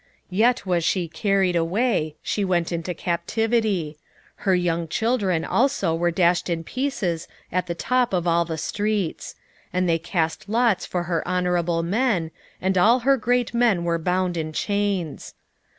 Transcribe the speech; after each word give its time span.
3:10 0.01 0.07
Yet 0.31 0.65
was 0.65 0.83
she 0.83 1.07
carried 1.07 1.55
away, 1.55 2.15
she 2.23 2.43
went 2.43 2.71
into 2.71 2.91
captivity: 2.95 3.99
her 4.37 4.55
young 4.55 4.87
children 4.87 5.45
also 5.45 5.93
were 5.93 6.09
dashed 6.09 6.49
in 6.49 6.63
pieces 6.63 7.27
at 7.51 7.67
the 7.67 7.75
top 7.75 8.11
of 8.11 8.25
all 8.25 8.43
the 8.43 8.57
streets: 8.57 9.35
and 9.71 9.87
they 9.87 9.99
cast 9.99 10.49
lots 10.49 10.87
for 10.87 11.03
her 11.03 11.21
honourable 11.27 11.83
men, 11.83 12.31
and 12.59 12.79
all 12.79 13.01
her 13.01 13.15
great 13.15 13.53
men 13.53 13.83
were 13.83 13.99
bound 13.99 14.37
in 14.37 14.53
chains. 14.53 15.35